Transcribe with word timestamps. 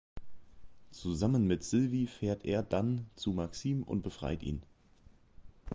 Zusammen 0.89 1.45
mit 1.45 1.63
Sylvie 1.63 2.07
fährt 2.07 2.43
er 2.43 2.63
dann 2.63 3.05
zu 3.15 3.33
Maxim 3.33 3.83
und 3.83 4.01
befreit 4.01 4.41
ihn. 4.41 4.63